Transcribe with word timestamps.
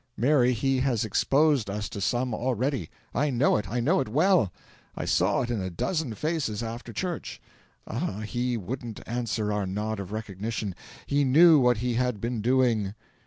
Mary, 0.17 0.51
he 0.51 0.79
has 0.79 1.05
exposed 1.05 1.69
us 1.69 1.87
to 1.87 2.01
some 2.01 2.33
already. 2.33 2.89
I 3.13 3.29
know 3.29 3.55
it 3.57 3.69
I 3.69 3.79
know 3.79 3.99
it 3.99 4.09
well. 4.09 4.51
I 4.95 5.05
saw 5.05 5.43
it 5.43 5.51
in 5.51 5.61
a 5.61 5.69
dozen 5.69 6.15
faces 6.15 6.63
after 6.63 6.91
church. 6.91 7.39
Ah, 7.85 8.21
he 8.21 8.57
wouldn't 8.57 9.07
answer 9.07 9.53
our 9.53 9.67
nod 9.67 9.99
of 9.99 10.11
recognition 10.11 10.73
he 11.05 11.23
knew 11.23 11.59
what 11.59 11.77
he 11.85 11.93
had 11.93 12.19
been 12.19 12.41
doing!" 12.41 12.95